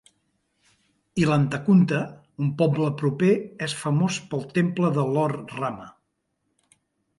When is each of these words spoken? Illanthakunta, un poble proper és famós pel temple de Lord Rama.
Illanthakunta, 1.23 1.99
un 2.45 2.49
poble 2.63 2.89
proper 3.03 3.31
és 3.67 3.77
famós 3.83 4.19
pel 4.33 4.49
temple 4.59 4.93
de 4.99 5.07
Lord 5.13 5.57
Rama. 5.63 5.89